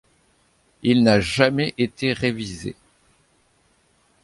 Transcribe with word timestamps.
Il 0.81 1.03
n'a 1.03 1.19
jamais 1.19 1.75
été 1.77 2.11
révisé. 2.11 2.75